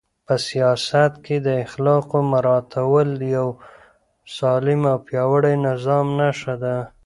په 0.25 0.35
سیاست 0.47 1.11
کې 1.25 1.35
د 1.47 1.47
اخلاقو 1.65 2.17
مراعاتول 2.31 3.07
د 3.19 3.21
یو 3.37 3.47
سالم 4.37 4.81
او 4.91 4.97
پیاوړي 5.07 5.55
نظام 5.67 6.05
نښه 6.19 6.55
ده. 6.63 6.77